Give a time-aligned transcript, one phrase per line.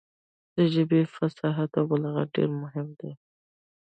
[0.55, 3.11] د ژبې فصاحت او بلاغت ډېر مهم دی.